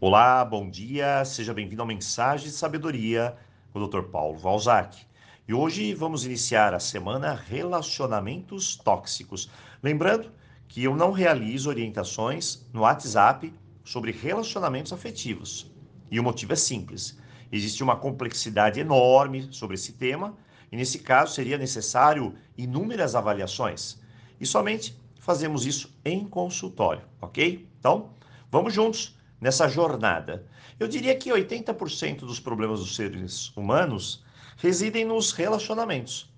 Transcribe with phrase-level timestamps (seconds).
[0.00, 3.36] Olá, bom dia, seja bem-vindo ao Mensagem de Sabedoria
[3.72, 4.02] com o Dr.
[4.02, 5.06] Paulo Valzac.
[5.46, 9.48] E hoje vamos iniciar a semana Relacionamentos Tóxicos.
[9.80, 10.32] Lembrando
[10.66, 13.54] que eu não realizo orientações no WhatsApp
[13.84, 15.72] sobre relacionamentos afetivos.
[16.10, 17.16] E o motivo é simples:
[17.50, 20.36] existe uma complexidade enorme sobre esse tema,
[20.72, 24.02] e nesse caso seria necessário inúmeras avaliações.
[24.40, 27.66] E somente fazemos isso em consultório, ok?
[27.78, 28.10] Então,
[28.50, 30.46] vamos juntos nessa jornada.
[30.80, 34.24] Eu diria que 80% dos problemas dos seres humanos
[34.56, 36.34] residem nos relacionamentos.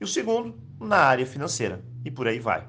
[0.00, 1.84] E o segundo, na área financeira.
[2.04, 2.66] E por aí vai.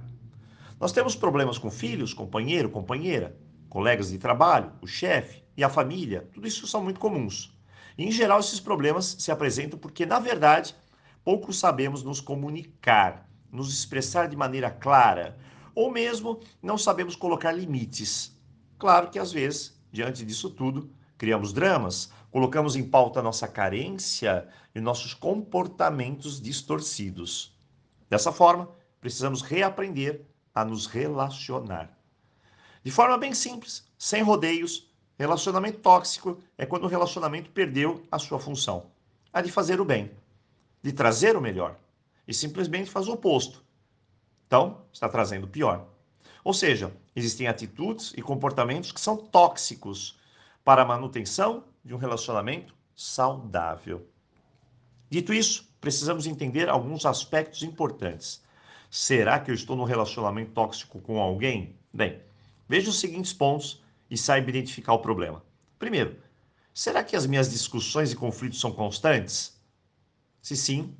[0.79, 3.35] Nós temos problemas com filhos, companheiro, companheira,
[3.67, 6.29] colegas de trabalho, o chefe e a família.
[6.35, 7.51] Tudo isso são muito comuns.
[7.97, 10.75] E, em geral, esses problemas se apresentam porque, na verdade,
[11.23, 15.35] pouco sabemos nos comunicar, nos expressar de maneira clara,
[15.73, 18.37] ou mesmo não sabemos colocar limites.
[18.77, 24.79] Claro que às vezes Diante disso tudo, criamos dramas, colocamos em pauta nossa carência e
[24.79, 27.57] nossos comportamentos distorcidos.
[28.09, 28.69] Dessa forma,
[29.01, 31.97] precisamos reaprender a nos relacionar.
[32.83, 38.39] De forma bem simples, sem rodeios, relacionamento tóxico é quando o relacionamento perdeu a sua
[38.39, 38.85] função,
[39.33, 40.11] a de fazer o bem,
[40.81, 41.77] de trazer o melhor,
[42.27, 43.63] e simplesmente faz o oposto.
[44.47, 45.87] Então, está trazendo o pior.
[46.43, 50.17] Ou seja, existem atitudes e comportamentos que são tóxicos
[50.63, 54.07] para a manutenção de um relacionamento saudável.
[55.09, 58.43] Dito isso, precisamos entender alguns aspectos importantes.
[58.89, 61.75] Será que eu estou num relacionamento tóxico com alguém?
[61.93, 62.21] Bem,
[62.67, 65.43] veja os seguintes pontos e saiba identificar o problema.
[65.77, 66.17] Primeiro,
[66.73, 69.59] será que as minhas discussões e conflitos são constantes?
[70.41, 70.95] Se sim,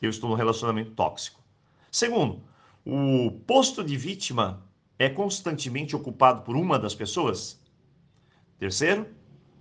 [0.00, 1.42] eu estou num relacionamento tóxico.
[1.90, 2.42] Segundo,
[2.84, 4.67] o posto de vítima
[4.98, 7.60] é constantemente ocupado por uma das pessoas?
[8.58, 9.06] Terceiro,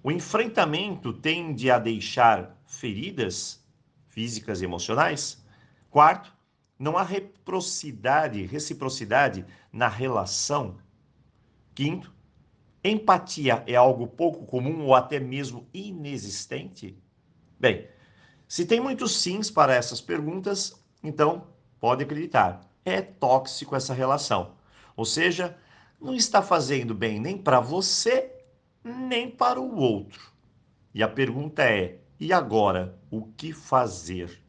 [0.02, 3.64] o enfrentamento tende a deixar feridas
[4.08, 5.46] físicas e emocionais?
[5.92, 6.36] Quarto,
[6.80, 10.78] não há reciprocidade, reciprocidade na relação?
[11.76, 12.12] Quinto,
[12.84, 16.98] empatia é algo pouco comum ou até mesmo inexistente?
[17.60, 17.88] Bem,
[18.48, 21.48] se tem muitos sims para essas perguntas, então
[21.80, 24.57] pode acreditar, é tóxico essa relação.
[24.98, 25.56] Ou seja,
[26.02, 28.32] não está fazendo bem nem para você,
[28.84, 30.34] nem para o outro.
[30.92, 34.42] E a pergunta é: e agora, o que fazer?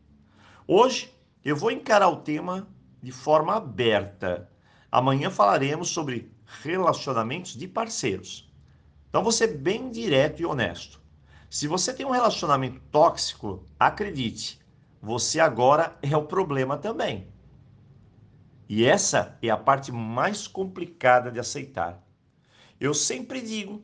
[0.67, 1.15] Hoje
[1.45, 2.67] eu vou encarar o tema
[3.03, 4.51] de forma aberta.
[4.91, 6.33] Amanhã falaremos sobre
[6.63, 8.51] relacionamentos de parceiros.
[9.11, 10.99] Então vou ser bem direto e honesto.
[11.51, 14.59] Se você tem um relacionamento tóxico, acredite,
[15.01, 17.29] você agora é o problema também.
[18.69, 22.05] E essa é a parte mais complicada de aceitar.
[22.79, 23.83] Eu sempre digo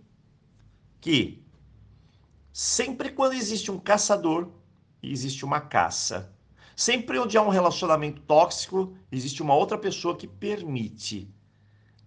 [1.01, 1.43] que
[2.53, 4.51] sempre quando existe um caçador,
[5.03, 6.31] existe uma caça.
[6.77, 11.33] Sempre onde há um relacionamento tóxico, existe uma outra pessoa que permite.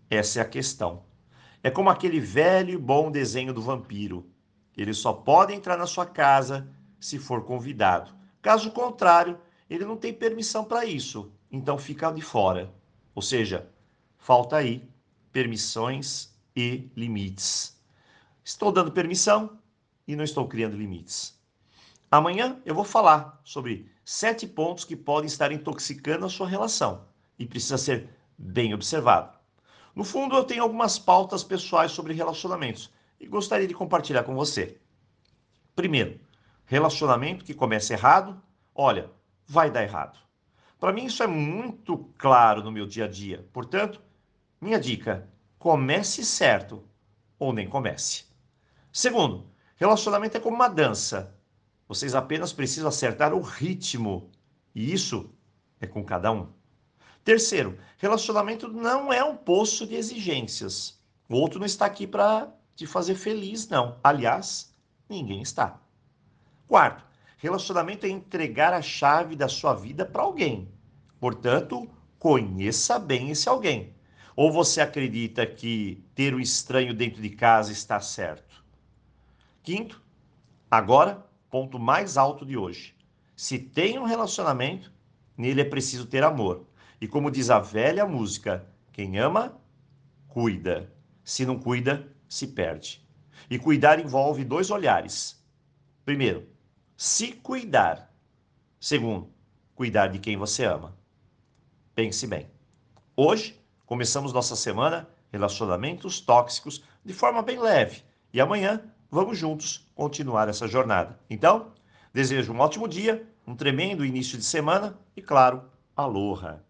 [0.07, 1.03] Essa é a questão.
[1.63, 4.29] É como aquele velho e bom desenho do vampiro.
[4.77, 8.15] Ele só pode entrar na sua casa se for convidado.
[8.39, 12.71] Caso contrário, ele não tem permissão para isso então fica de fora.
[13.15, 13.69] Ou seja,
[14.17, 14.87] falta aí
[15.31, 17.79] permissões e limites.
[18.43, 19.57] Estou dando permissão
[20.07, 21.37] e não estou criando limites.
[22.09, 27.05] Amanhã eu vou falar sobre sete pontos que podem estar intoxicando a sua relação
[27.37, 29.37] e precisa ser bem observado.
[29.93, 34.77] No fundo, eu tenho algumas pautas pessoais sobre relacionamentos e gostaria de compartilhar com você.
[35.75, 36.19] Primeiro,
[36.65, 38.41] relacionamento que começa errado,
[38.73, 39.09] olha,
[39.45, 40.17] vai dar errado.
[40.79, 43.47] Para mim, isso é muito claro no meu dia a dia.
[43.51, 44.01] Portanto,
[44.61, 45.27] minha dica:
[45.57, 46.83] comece certo
[47.39, 48.25] ou nem comece.
[48.91, 51.35] Segundo, relacionamento é como uma dança.
[51.88, 54.29] Vocês apenas precisam acertar o ritmo.
[54.75, 55.31] E isso
[55.79, 56.49] é com cada um.
[57.23, 61.01] Terceiro, relacionamento não é um poço de exigências.
[61.29, 63.97] O outro não está aqui para te fazer feliz, não.
[64.03, 64.74] Aliás,
[65.09, 65.79] ninguém está.
[66.68, 67.03] Quarto,
[67.38, 70.68] Relacionamento é entregar a chave da sua vida para alguém.
[71.19, 71.88] Portanto,
[72.18, 73.95] conheça bem esse alguém.
[74.36, 78.63] Ou você acredita que ter o estranho dentro de casa está certo?
[79.62, 80.01] Quinto,
[80.69, 82.95] agora, ponto mais alto de hoje.
[83.36, 84.92] Se tem um relacionamento,
[85.38, 86.66] nele é preciso ter amor.
[87.00, 89.56] E como diz a velha música, quem ama,
[90.28, 90.92] cuida.
[91.24, 93.06] Se não cuida, se perde.
[93.48, 95.39] E cuidar envolve dois olhares.
[96.04, 96.48] Primeiro,
[96.97, 98.11] se cuidar.
[98.79, 99.29] Segundo,
[99.75, 100.97] cuidar de quem você ama.
[101.94, 102.49] Pense bem.
[103.15, 108.01] Hoje, começamos nossa semana Relacionamentos Tóxicos de forma bem leve
[108.33, 111.19] E amanhã vamos juntos continuar essa jornada.
[111.29, 111.71] Então,
[112.11, 116.63] desejo um ótimo dia, um tremendo início de semana e, claro, aloha!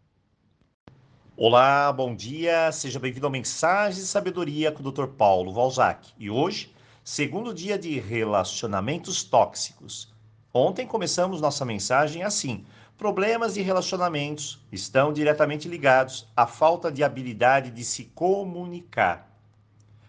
[1.38, 5.08] Olá, bom dia, seja bem-vindo ao Mensagem de Sabedoria com o Dr.
[5.08, 6.12] Paulo Valzac.
[6.18, 10.17] E hoje, segundo dia de relacionamentos tóxicos.
[10.54, 12.66] Ontem começamos nossa mensagem assim:
[12.98, 19.28] problemas de relacionamentos estão diretamente ligados à falta de habilidade de se comunicar.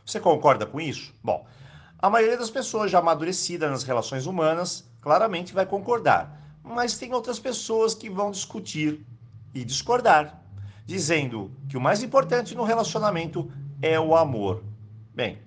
[0.06, 1.12] Você concorda com isso?
[1.22, 1.46] Bom,
[1.98, 7.38] a maioria das pessoas já amadurecida nas relações humanas claramente vai concordar, mas tem outras
[7.38, 9.04] pessoas que vão discutir
[9.52, 10.40] e discordar,
[10.86, 13.50] dizendo que o mais importante no relacionamento
[13.82, 14.62] é o amor.
[15.12, 15.38] Bem,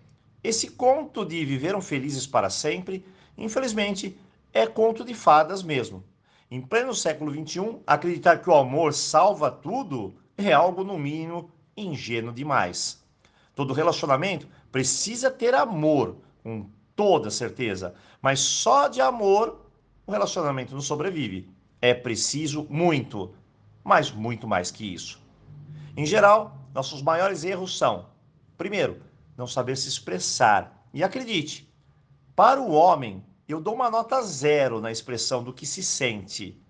[0.44, 3.06] esse conto de viveram felizes para sempre,
[3.38, 4.20] infelizmente,
[4.54, 6.04] é conto de fadas mesmo.
[6.50, 12.34] Em pleno século XXI, acreditar que o amor salva tudo é algo, no mínimo, ingênuo
[12.34, 13.02] demais.
[13.56, 19.66] Todo relacionamento precisa ter amor, com toda certeza, mas só de amor
[20.06, 21.50] o relacionamento não sobrevive.
[21.82, 23.34] É preciso muito,
[23.84, 25.22] mas muito mais que isso.
[25.96, 28.08] Em geral, nossos maiores erros são:
[28.58, 29.02] primeiro,
[29.38, 30.86] não saber se expressar.
[30.94, 31.72] E acredite,
[32.36, 36.62] para o homem, eu dou uma nota zero na expressão do que se sente.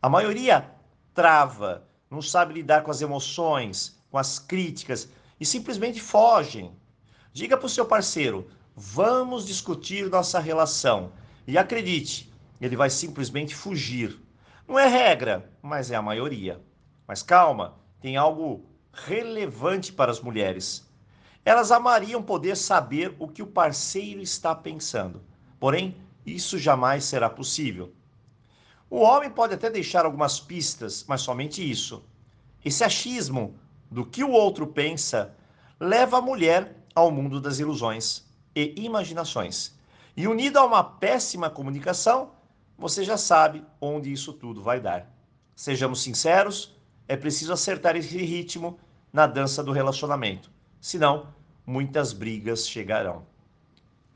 [0.00, 0.70] A maioria
[1.14, 5.08] trava, não sabe lidar com as emoções, com as críticas
[5.40, 6.76] e simplesmente fogem.
[7.32, 11.12] Diga para o seu parceiro: vamos discutir nossa relação.
[11.46, 14.20] E acredite, ele vai simplesmente fugir.
[14.66, 16.60] Não é regra, mas é a maioria.
[17.06, 20.86] Mas calma, tem algo relevante para as mulheres.
[21.44, 25.22] Elas amariam poder saber o que o parceiro está pensando.
[25.60, 27.92] Porém, isso jamais será possível.
[28.90, 32.04] O homem pode até deixar algumas pistas, mas somente isso.
[32.64, 33.54] Esse achismo
[33.90, 35.34] do que o outro pensa
[35.78, 38.24] leva a mulher ao mundo das ilusões
[38.54, 39.74] e imaginações.
[40.16, 42.32] E unido a uma péssima comunicação,
[42.78, 45.10] você já sabe onde isso tudo vai dar.
[45.54, 46.74] Sejamos sinceros,
[47.06, 48.78] é preciso acertar esse ritmo
[49.12, 50.50] na dança do relacionamento.
[50.80, 51.28] Senão,
[51.66, 53.26] muitas brigas chegarão.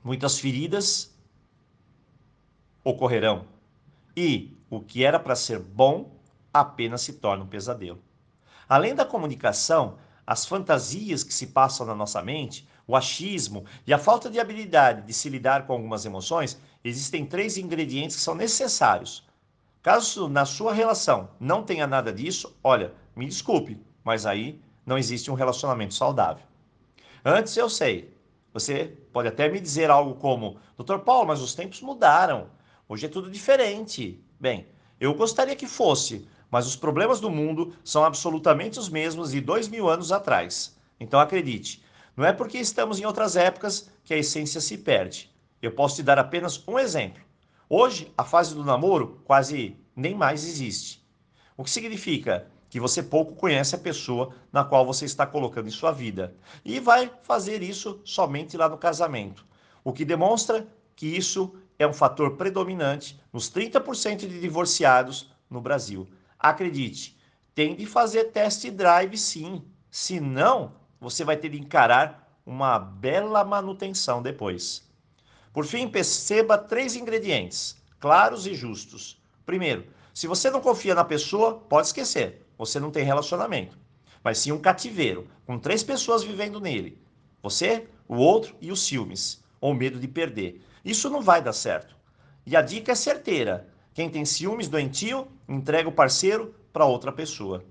[0.02, 1.09] Muitas feridas
[2.84, 3.46] ocorrerão.
[4.16, 6.12] E o que era para ser bom
[6.52, 8.02] apenas se torna um pesadelo.
[8.68, 13.98] Além da comunicação, as fantasias que se passam na nossa mente, o achismo e a
[13.98, 19.26] falta de habilidade de se lidar com algumas emoções, existem três ingredientes que são necessários.
[19.82, 25.30] Caso na sua relação não tenha nada disso, olha, me desculpe, mas aí não existe
[25.30, 26.44] um relacionamento saudável.
[27.24, 28.14] Antes eu sei,
[28.52, 30.98] você pode até me dizer algo como: Dr.
[30.98, 32.48] Paulo, mas os tempos mudaram.
[32.90, 34.20] Hoje é tudo diferente.
[34.40, 34.66] Bem,
[34.98, 39.68] eu gostaria que fosse, mas os problemas do mundo são absolutamente os mesmos de dois
[39.68, 40.76] mil anos atrás.
[40.98, 41.84] Então acredite,
[42.16, 45.32] não é porque estamos em outras épocas que a essência se perde.
[45.62, 47.22] Eu posso te dar apenas um exemplo.
[47.68, 51.00] Hoje, a fase do namoro quase nem mais existe.
[51.56, 55.70] O que significa que você pouco conhece a pessoa na qual você está colocando em
[55.70, 56.34] sua vida.
[56.64, 59.46] E vai fazer isso somente lá no casamento.
[59.84, 60.66] O que demonstra
[60.96, 66.06] que isso é um fator predominante nos 30% de divorciados no Brasil.
[66.38, 67.18] Acredite,
[67.54, 69.64] tem de fazer test drive sim.
[69.90, 74.86] Senão, você vai ter de encarar uma bela manutenção depois.
[75.54, 79.18] Por fim, perceba três ingredientes, claros e justos.
[79.46, 83.78] Primeiro, se você não confia na pessoa, pode esquecer, você não tem relacionamento.
[84.22, 87.00] Mas sim um cativeiro, com três pessoas vivendo nele.
[87.42, 90.62] Você, o outro e os ciúmes, ou medo de perder.
[90.84, 91.96] Isso não vai dar certo.
[92.46, 93.68] E a dica é certeira.
[93.92, 97.64] Quem tem ciúmes doentio, entrega o parceiro para outra pessoa.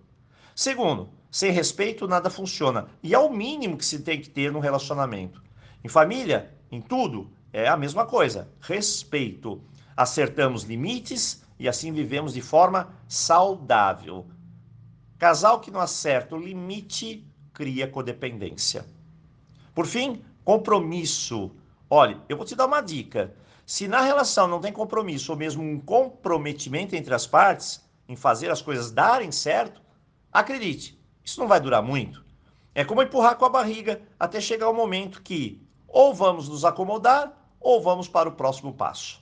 [0.55, 2.87] Segundo, sem respeito nada funciona.
[3.01, 5.41] E é o mínimo que se tem que ter no relacionamento.
[5.83, 8.49] Em família, em tudo, é a mesma coisa.
[8.59, 9.61] Respeito.
[9.95, 14.25] Acertamos limites e assim vivemos de forma saudável.
[15.17, 18.85] Casal que não acerta o limite cria codependência.
[19.75, 21.51] Por fim, compromisso.
[21.89, 23.33] Olha, eu vou te dar uma dica.
[23.65, 28.51] Se na relação não tem compromisso ou mesmo um comprometimento entre as partes em fazer
[28.51, 29.81] as coisas darem certo,
[30.31, 32.23] acredite, isso não vai durar muito.
[32.75, 37.35] É como empurrar com a barriga até chegar o momento que ou vamos nos acomodar
[37.59, 39.21] ou vamos para o próximo passo.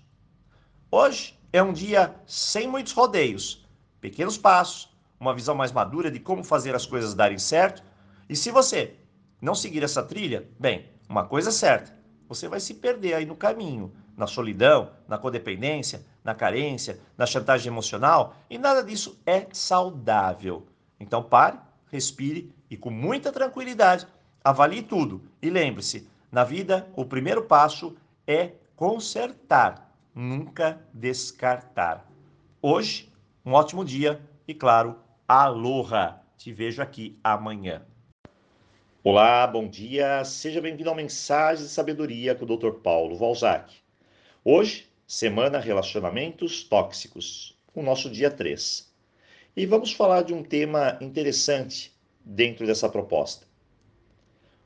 [0.91, 3.65] Hoje é um dia sem muitos rodeios,
[4.01, 7.81] pequenos passos, uma visão mais madura de como fazer as coisas darem certo.
[8.29, 8.95] E se você
[9.41, 11.96] não seguir essa trilha, bem, uma coisa é certa,
[12.27, 17.71] você vai se perder aí no caminho na solidão, na codependência, na carência, na chantagem
[17.71, 20.65] emocional, e nada disso é saudável.
[20.99, 21.59] Então pare,
[21.91, 24.07] respire e com muita tranquilidade
[24.43, 25.21] avalie tudo.
[25.39, 27.95] E lembre-se, Na vida, o primeiro passo
[28.27, 32.05] é consertar, nunca descartar.
[32.61, 33.09] Hoje,
[33.45, 36.19] um ótimo dia e, claro, aloha!
[36.35, 37.81] Te vejo aqui amanhã.
[39.09, 40.21] Olá, bom dia.
[40.25, 42.71] Seja bem-vindo ao Mensagem de Sabedoria com o Dr.
[42.83, 43.73] Paulo Valzac.
[44.43, 48.93] Hoje, semana Relacionamentos Tóxicos, o nosso dia 3.
[49.55, 53.47] E vamos falar de um tema interessante dentro dessa proposta.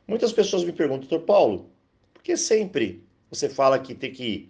[0.08, 1.24] Muitas pessoas me perguntam, Dr.
[1.24, 1.70] Paulo,
[2.12, 4.50] por que sempre você fala que tem que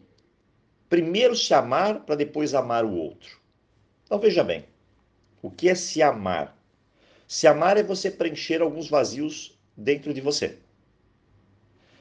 [0.88, 3.42] primeiro se amar para depois amar o outro?
[4.06, 4.64] Então veja bem,
[5.42, 6.58] o que é se amar?
[7.28, 10.60] Se amar é você preencher alguns vazios dentro de você.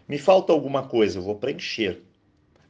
[0.08, 2.02] Me falta alguma coisa, eu vou preencher.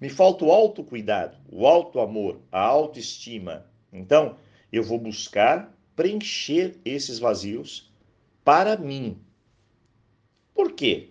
[0.01, 3.67] Me falta o autocuidado, o autoamor, a autoestima.
[3.93, 4.37] Então,
[4.73, 7.93] eu vou buscar preencher esses vazios
[8.45, 9.19] para mim.
[10.55, 11.11] Por quê?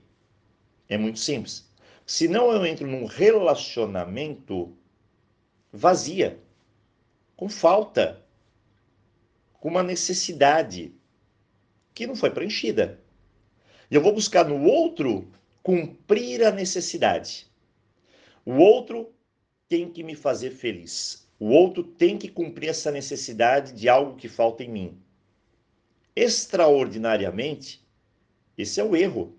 [0.87, 1.69] É muito simples.
[2.05, 4.75] Senão eu entro num relacionamento
[5.71, 6.39] vazia,
[7.35, 8.25] com falta,
[9.53, 10.91] com uma necessidade
[11.93, 12.99] que não foi preenchida.
[13.89, 15.31] E eu vou buscar no outro
[15.63, 17.47] cumprir a necessidade.
[18.45, 19.13] O outro
[19.67, 21.27] tem que me fazer feliz.
[21.39, 25.01] O outro tem que cumprir essa necessidade de algo que falta em mim.
[26.15, 27.85] Extraordinariamente,
[28.57, 29.37] esse é o erro.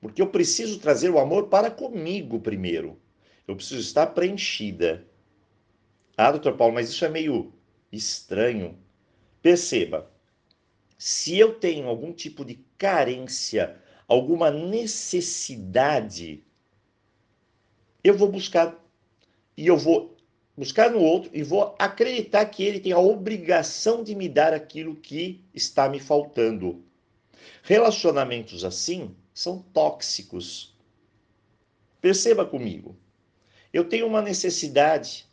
[0.00, 2.98] Porque eu preciso trazer o amor para comigo primeiro.
[3.46, 5.06] Eu preciso estar preenchida.
[6.16, 7.52] Ah, doutor Paulo, mas isso é meio
[7.92, 8.78] estranho.
[9.42, 10.10] Perceba,
[11.00, 16.44] se eu tenho algum tipo de carência, alguma necessidade,
[18.04, 18.78] eu vou buscar
[19.56, 20.14] e eu vou
[20.54, 24.94] buscar no outro e vou acreditar que ele tem a obrigação de me dar aquilo
[24.94, 26.84] que está me faltando.
[27.62, 30.76] Relacionamentos assim são tóxicos.
[31.98, 32.94] Perceba comigo.
[33.72, 35.26] Eu tenho uma necessidade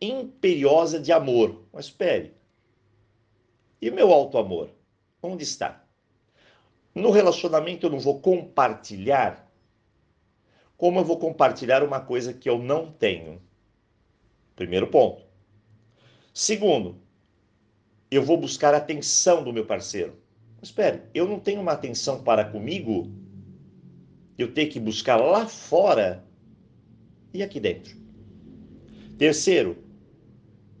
[0.00, 1.66] imperiosa de amor.
[1.70, 2.32] Mas espere.
[3.78, 4.75] E meu alto amor?
[5.26, 5.84] Onde está?
[6.94, 9.50] No relacionamento eu não vou compartilhar.
[10.76, 13.42] Como eu vou compartilhar uma coisa que eu não tenho?
[14.54, 15.24] Primeiro ponto.
[16.32, 17.00] Segundo,
[18.08, 20.16] eu vou buscar a atenção do meu parceiro.
[20.62, 23.10] Espere, eu não tenho uma atenção para comigo,
[24.38, 26.24] eu tenho que buscar lá fora
[27.34, 27.96] e aqui dentro.
[29.18, 29.76] Terceiro,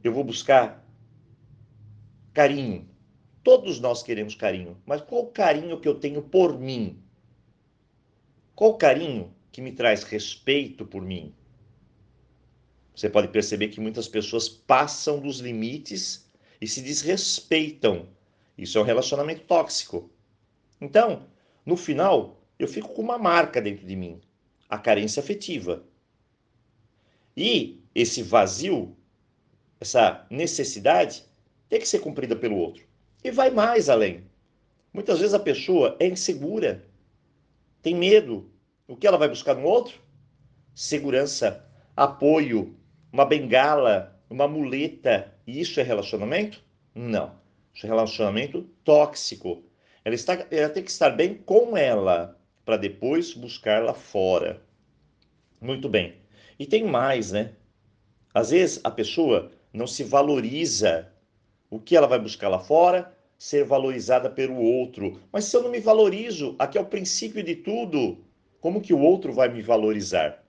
[0.04, 0.86] eu vou buscar
[2.32, 2.88] carinho.
[3.46, 7.00] Todos nós queremos carinho, mas qual carinho que eu tenho por mim?
[8.56, 11.32] Qual carinho que me traz respeito por mim?
[12.92, 16.28] Você pode perceber que muitas pessoas passam dos limites
[16.60, 18.08] e se desrespeitam.
[18.58, 20.10] Isso é um relacionamento tóxico.
[20.80, 21.28] Então,
[21.64, 24.20] no final, eu fico com uma marca dentro de mim,
[24.68, 25.84] a carência afetiva.
[27.36, 28.96] E esse vazio,
[29.80, 31.24] essa necessidade,
[31.68, 32.84] tem que ser cumprida pelo outro.
[33.22, 34.24] E vai mais além.
[34.92, 36.84] Muitas vezes a pessoa é insegura,
[37.82, 38.50] tem medo.
[38.88, 40.00] O que ela vai buscar no outro?
[40.74, 41.64] Segurança,
[41.96, 42.76] apoio,
[43.12, 45.32] uma bengala, uma muleta.
[45.46, 46.62] E isso é relacionamento?
[46.94, 47.32] Não.
[47.72, 49.62] Isso é relacionamento tóxico.
[50.04, 54.60] Ela, está, ela tem que estar bem com ela para depois buscar lá fora.
[55.60, 56.16] Muito bem.
[56.58, 57.52] E tem mais, né?
[58.34, 61.12] Às vezes a pessoa não se valoriza.
[61.70, 63.16] O que ela vai buscar lá fora?
[63.38, 65.20] ser valorizada pelo outro.
[65.30, 68.18] Mas se eu não me valorizo, aqui é o princípio de tudo,
[68.60, 70.42] como que o outro vai me valorizar?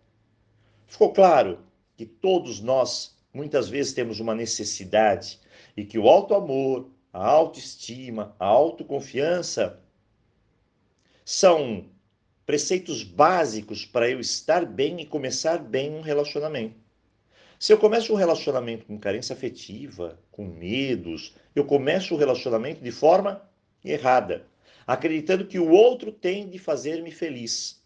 [0.86, 1.60] Ficou claro
[1.96, 5.40] que todos nós muitas vezes temos uma necessidade
[5.76, 9.80] e que o alto amor, a autoestima, a autoconfiança
[11.26, 11.86] são
[12.46, 16.87] preceitos básicos para eu estar bem e começar bem um relacionamento.
[17.60, 22.92] Se eu começo um relacionamento com carência afetiva, com medos, eu começo o relacionamento de
[22.92, 23.42] forma
[23.84, 24.46] errada,
[24.86, 27.84] acreditando que o outro tem de fazer-me feliz.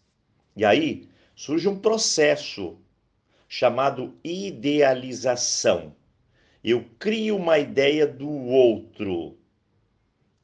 [0.54, 2.78] E aí surge um processo
[3.48, 5.96] chamado idealização.
[6.62, 9.38] Eu crio uma ideia do outro,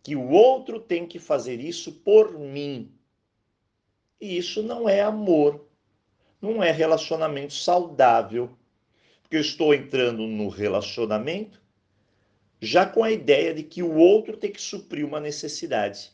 [0.02, 2.90] que o outro tem que fazer isso por mim.
[4.18, 5.68] E isso não é amor,
[6.40, 8.57] não é relacionamento saudável
[9.28, 11.60] porque eu estou entrando no relacionamento
[12.62, 16.10] já com a ideia de que o outro tem que suprir uma necessidade.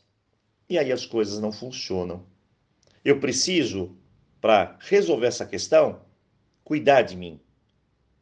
[0.68, 2.26] E aí as coisas não funcionam.
[3.04, 3.96] Eu preciso,
[4.40, 6.02] para resolver essa questão,
[6.64, 7.40] cuidar de mim,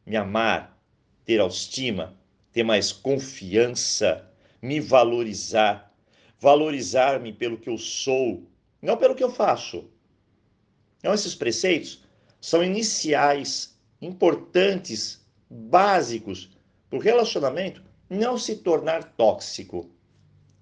[0.05, 0.79] me amar,
[1.25, 2.15] ter autoestima,
[2.51, 4.31] ter mais confiança,
[4.61, 5.91] me valorizar,
[6.39, 8.47] valorizar-me pelo que eu sou,
[8.79, 9.89] não pelo que eu faço.
[10.99, 12.03] Então, esses preceitos
[12.39, 13.72] são iniciais,
[14.05, 16.49] importantes, básicos
[16.89, 19.89] para o relacionamento não se tornar tóxico.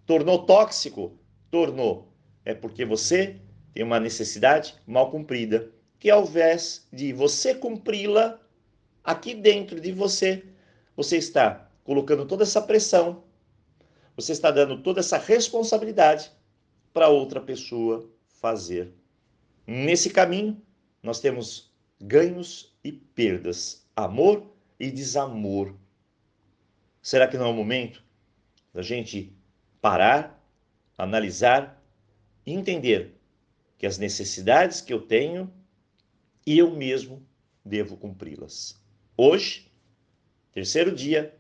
[0.06, 1.18] Tornou tóxico?
[1.50, 2.14] Tornou.
[2.46, 3.40] É porque você
[3.74, 5.70] tem uma necessidade mal cumprida,
[6.00, 8.40] que ao invés de você cumpri-la,
[9.04, 10.44] aqui dentro de você,
[10.96, 13.24] você está colocando toda essa pressão,
[14.16, 16.32] você está dando toda essa responsabilidade
[16.94, 18.94] para outra pessoa fazer.
[19.66, 20.62] Nesse caminho,
[21.02, 21.71] nós temos
[22.02, 25.76] ganhos e perdas, amor e desamor.
[27.02, 28.04] Será que não é o momento
[28.74, 29.36] da gente
[29.80, 30.44] parar,
[30.98, 31.84] analisar
[32.46, 33.20] e entender
[33.78, 35.52] que as necessidades que eu tenho
[36.46, 37.26] eu mesmo
[37.64, 38.82] devo cumpri-las?
[39.16, 39.72] Hoje,
[40.52, 41.38] terceiro dia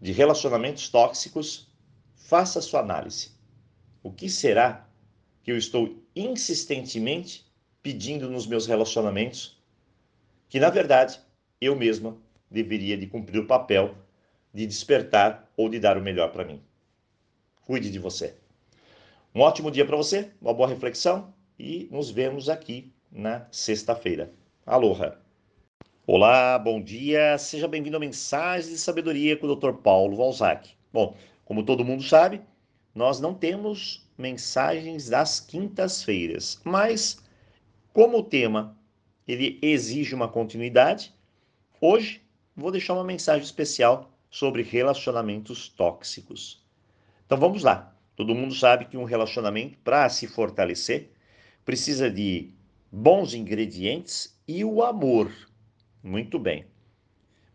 [0.00, 1.70] de relacionamentos tóxicos,
[2.14, 3.30] faça a sua análise.
[4.02, 4.88] O que será
[5.42, 7.45] que eu estou insistentemente
[7.86, 9.56] pedindo nos meus relacionamentos
[10.48, 11.20] que, na verdade,
[11.60, 12.16] eu mesma
[12.50, 13.94] deveria de cumprir o papel
[14.52, 16.60] de despertar ou de dar o melhor para mim.
[17.64, 18.34] Cuide de você.
[19.32, 24.32] Um ótimo dia para você, uma boa reflexão e nos vemos aqui na sexta-feira.
[24.66, 25.20] Aloha!
[26.08, 29.74] Olá, bom dia, seja bem-vindo a Mensagens de Sabedoria com o Dr.
[29.74, 30.70] Paulo Valzac.
[30.92, 31.14] Bom,
[31.44, 32.42] como todo mundo sabe,
[32.92, 37.24] nós não temos mensagens das quintas-feiras, mas
[37.96, 38.76] como o tema
[39.26, 41.14] ele exige uma continuidade,
[41.80, 42.20] hoje
[42.54, 46.62] vou deixar uma mensagem especial sobre relacionamentos tóxicos.
[47.24, 47.96] Então vamos lá.
[48.14, 51.10] Todo mundo sabe que um relacionamento para se fortalecer
[51.64, 52.50] precisa de
[52.92, 55.32] bons ingredientes e o amor.
[56.02, 56.66] Muito bem.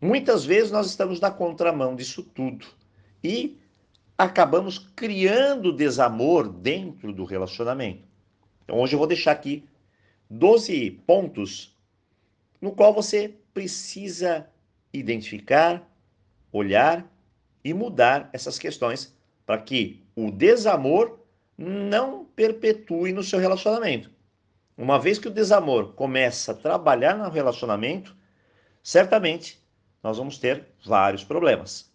[0.00, 2.66] Muitas vezes nós estamos na contramão disso tudo
[3.22, 3.60] e
[4.18, 8.02] acabamos criando desamor dentro do relacionamento.
[8.64, 9.68] Então, hoje eu vou deixar aqui
[10.34, 11.76] 12 pontos
[12.58, 14.48] no qual você precisa
[14.90, 15.86] identificar,
[16.50, 17.06] olhar
[17.62, 21.20] e mudar essas questões para que o desamor
[21.58, 24.10] não perpetue no seu relacionamento.
[24.76, 28.16] Uma vez que o desamor começa a trabalhar no relacionamento,
[28.82, 29.62] certamente
[30.02, 31.92] nós vamos ter vários problemas.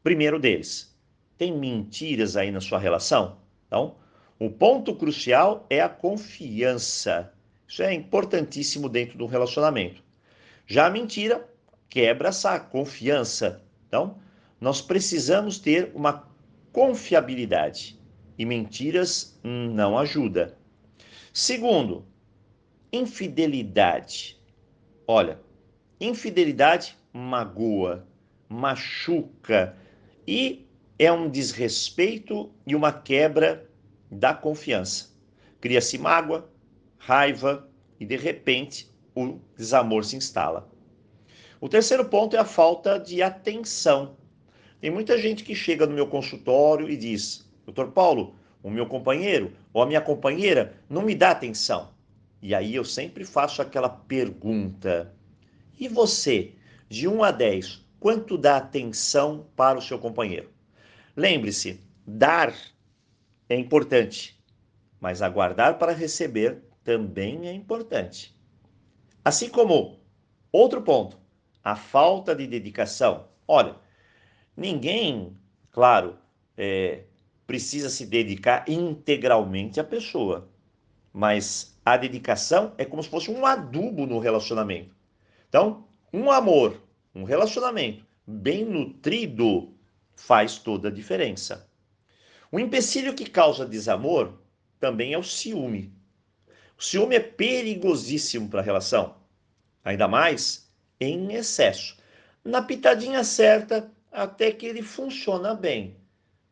[0.00, 0.96] Primeiro deles,
[1.36, 3.38] tem mentiras aí na sua relação?
[3.66, 3.96] Então,
[4.38, 7.32] o ponto crucial é a confiança.
[7.72, 10.02] Isso é importantíssimo dentro do relacionamento.
[10.66, 11.48] Já a mentira
[11.88, 13.64] quebra essa confiança.
[13.88, 14.18] Então,
[14.60, 16.28] nós precisamos ter uma
[16.70, 17.98] confiabilidade
[18.36, 20.54] e mentiras não ajuda.
[21.32, 22.04] Segundo,
[22.92, 24.38] infidelidade.
[25.06, 25.40] Olha,
[25.98, 28.06] Infidelidade magoa,
[28.50, 29.74] machuca
[30.26, 30.66] e
[30.98, 33.66] é um desrespeito e uma quebra
[34.10, 35.10] da confiança.
[35.58, 36.51] Cria-se mágoa,
[37.04, 40.70] raiva e de repente o desamor se instala.
[41.60, 44.16] O terceiro ponto é a falta de atenção.
[44.80, 49.52] Tem muita gente que chega no meu consultório e diz: Doutor Paulo, o meu companheiro
[49.72, 51.92] ou a minha companheira não me dá atenção.
[52.40, 55.12] E aí eu sempre faço aquela pergunta:
[55.78, 56.52] e você,
[56.88, 60.50] de 1 a 10, quanto dá atenção para o seu companheiro?
[61.16, 62.54] Lembre-se, dar
[63.48, 64.40] é importante,
[65.00, 68.36] mas aguardar para receber também é importante.
[69.24, 70.00] Assim como
[70.50, 71.18] outro ponto,
[71.62, 73.28] a falta de dedicação.
[73.46, 73.76] Olha,
[74.56, 75.36] ninguém,
[75.70, 76.18] claro,
[76.56, 77.04] é,
[77.46, 80.48] precisa se dedicar integralmente à pessoa,
[81.12, 84.94] mas a dedicação é como se fosse um adubo no relacionamento.
[85.48, 86.80] Então, um amor,
[87.14, 89.72] um relacionamento bem nutrido
[90.14, 91.68] faz toda a diferença.
[92.50, 94.38] O empecilho que causa desamor
[94.78, 95.92] também é o ciúme.
[96.78, 99.16] O ciúme é perigosíssimo para a relação,
[99.84, 100.68] ainda mais
[101.00, 101.96] em excesso.
[102.44, 105.96] Na pitadinha certa, até que ele funciona bem,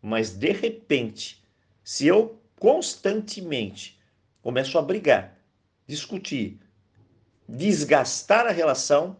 [0.01, 1.43] mas de repente,
[1.83, 4.01] se eu constantemente
[4.43, 5.37] começo a brigar,
[5.87, 6.59] discutir,
[7.49, 9.17] desgastar a relação,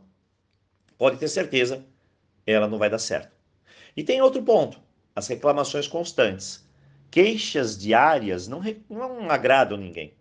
[0.97, 1.85] pode ter certeza,
[2.47, 3.33] ela não vai dar certo.
[3.97, 4.81] E tem outro ponto:
[5.15, 6.65] as reclamações constantes.
[7.11, 10.15] Queixas diárias não, não agradam ninguém.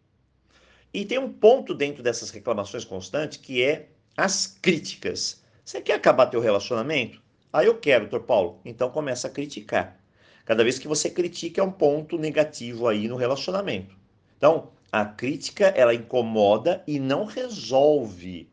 [0.93, 5.43] E tem um ponto dentro dessas reclamações constantes que é as críticas.
[5.63, 7.21] Você quer acabar teu relacionamento?
[7.54, 8.60] Ah, eu quero, doutor Paulo.
[8.65, 9.99] Então começa a criticar.
[10.45, 13.95] Cada vez que você critica é um ponto negativo aí no relacionamento.
[14.36, 18.49] Então, a crítica, ela incomoda e não resolve.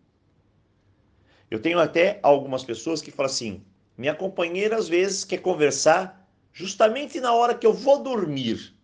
[1.50, 3.62] Eu tenho até algumas pessoas que falam assim:
[3.96, 8.74] minha companheira às vezes quer conversar justamente na hora que eu vou dormir.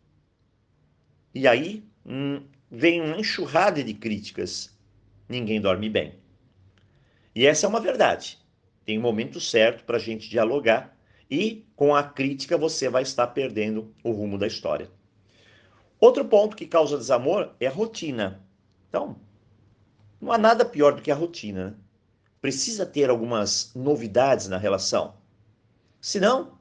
[1.34, 2.42] E aí, hum,
[2.74, 4.74] vem uma enxurrada de críticas,
[5.28, 6.14] ninguém dorme bem.
[7.34, 8.38] E essa é uma verdade.
[8.86, 10.96] Tem um momento certo para a gente dialogar
[11.30, 14.90] e com a crítica você vai estar perdendo o rumo da história.
[16.00, 18.42] Outro ponto que causa desamor é a rotina.
[18.88, 19.20] Então,
[20.18, 21.70] não há nada pior do que a rotina.
[21.70, 21.74] Né?
[22.40, 25.14] Precisa ter algumas novidades na relação.
[26.00, 26.58] Senão,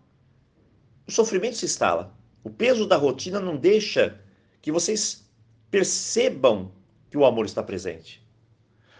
[1.07, 2.13] o sofrimento se instala.
[2.43, 4.19] O peso da rotina não deixa
[4.61, 5.25] que vocês
[5.71, 6.71] percebam
[7.09, 8.21] que o amor está presente.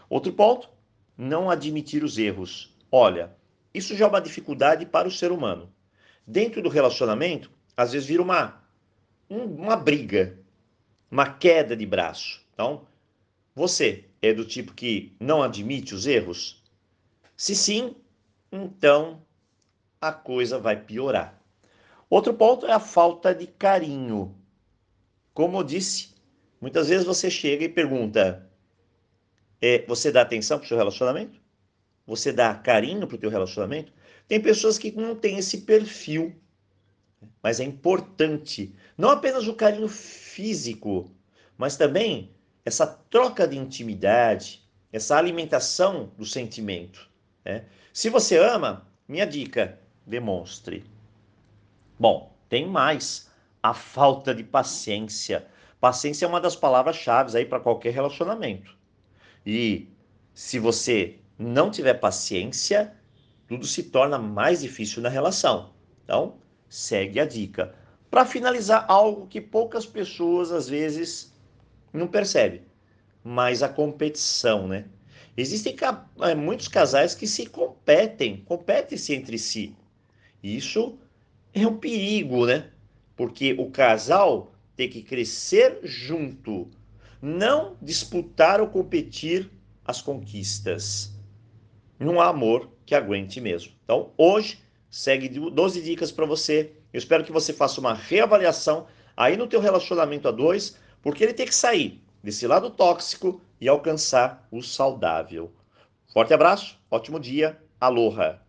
[0.09, 0.69] Outro ponto,
[1.17, 2.73] não admitir os erros.
[2.89, 3.35] Olha,
[3.73, 5.71] isso já é uma dificuldade para o ser humano.
[6.25, 8.63] Dentro do relacionamento, às vezes vira uma,
[9.29, 10.39] uma briga,
[11.09, 12.41] uma queda de braço.
[12.53, 12.87] Então,
[13.53, 16.63] você é do tipo que não admite os erros?
[17.35, 17.95] Se sim,
[18.51, 19.21] então
[19.99, 21.39] a coisa vai piorar.
[22.09, 24.35] Outro ponto é a falta de carinho.
[25.33, 26.10] Como eu disse,
[26.61, 28.47] muitas vezes você chega e pergunta:
[29.61, 31.41] é, você dá atenção para o seu relacionamento?
[32.07, 33.91] Você dá carinho para o teu relacionamento?
[34.27, 36.33] Tem pessoas que não têm esse perfil,
[37.43, 41.09] mas é importante não apenas o carinho físico,
[41.57, 42.29] mas também
[42.63, 47.09] essa troca de intimidade, essa alimentação do sentimento.
[47.43, 47.65] Né?
[47.91, 50.85] Se você ama, minha dica, demonstre.
[51.99, 53.29] Bom, tem mais.
[53.63, 55.47] A falta de paciência.
[55.81, 58.77] Paciência é uma das palavras-chave aí para qualquer relacionamento.
[59.43, 59.89] E
[60.31, 62.93] se você não tiver paciência,
[63.47, 65.73] tudo se torna mais difícil na relação.
[66.03, 66.35] Então,
[66.69, 67.73] segue a dica.
[68.11, 71.33] Para finalizar, algo que poucas pessoas às vezes
[71.91, 72.61] não percebem,
[73.23, 74.85] mas a competição, né?
[75.35, 75.75] Existem
[76.21, 79.75] eh, muitos casais que se competem, competem-se entre si.
[80.43, 80.99] Isso
[81.55, 82.69] é um perigo, né?
[83.15, 86.69] Porque o casal tem que crescer junto,
[87.21, 89.49] não disputar ou competir
[89.85, 91.13] as conquistas.
[91.99, 93.73] Não há amor que aguente mesmo.
[93.83, 96.71] Então, hoje, segue 12 dicas para você.
[96.91, 101.33] Eu espero que você faça uma reavaliação aí no teu relacionamento a dois, porque ele
[101.33, 105.51] tem que sair desse lado tóxico e alcançar o saudável.
[106.11, 108.40] Forte abraço, ótimo dia, aloha!